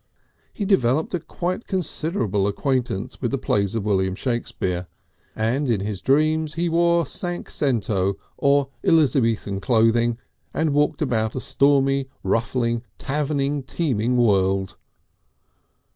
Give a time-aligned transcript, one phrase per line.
[0.51, 4.87] He developed a quite considerable acquaintance with the plays of William Shakespeare,
[5.35, 10.15] and in his dreams he wore cinque cento or Elizabethan clothes,
[10.55, 14.75] and walked about a stormy, ruffling, taverning, teeming world.